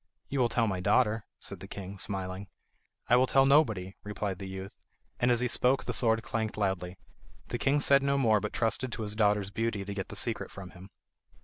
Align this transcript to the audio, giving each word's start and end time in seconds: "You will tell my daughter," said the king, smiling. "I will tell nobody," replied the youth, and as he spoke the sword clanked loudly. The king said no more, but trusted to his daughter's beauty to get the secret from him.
"You 0.29 0.39
will 0.39 0.49
tell 0.49 0.65
my 0.65 0.79
daughter," 0.79 1.25
said 1.39 1.59
the 1.59 1.67
king, 1.67 1.99
smiling. 1.99 2.47
"I 3.07 3.15
will 3.15 3.27
tell 3.27 3.45
nobody," 3.45 3.95
replied 4.03 4.39
the 4.39 4.47
youth, 4.47 4.73
and 5.19 5.29
as 5.29 5.41
he 5.41 5.47
spoke 5.47 5.83
the 5.85 5.93
sword 5.93 6.23
clanked 6.23 6.57
loudly. 6.57 6.97
The 7.49 7.59
king 7.59 7.79
said 7.79 8.01
no 8.01 8.17
more, 8.17 8.39
but 8.39 8.51
trusted 8.51 8.91
to 8.93 9.03
his 9.03 9.15
daughter's 9.15 9.51
beauty 9.51 9.85
to 9.85 9.93
get 9.93 10.07
the 10.09 10.15
secret 10.15 10.49
from 10.49 10.71
him. 10.71 10.89